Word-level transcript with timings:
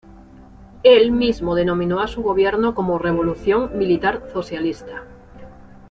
Él 0.81 1.11
mismo 1.11 1.53
denominó 1.53 1.99
a 1.99 2.07
su 2.07 2.23
gobierno 2.23 2.73
como 2.73 2.97
"Revolución 2.97 3.77
Militar 3.77 4.23
Socialista". 4.33 5.03